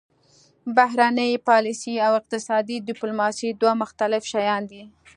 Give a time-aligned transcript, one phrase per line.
[0.77, 4.83] بهرنۍ پالیسي او اقتصادي ډیپلوماسي دوه مختلف شیان دي